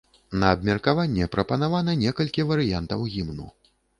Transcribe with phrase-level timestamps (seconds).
[0.43, 3.47] На абмеркаванне прапанавана некалькі варыянтаў гімну.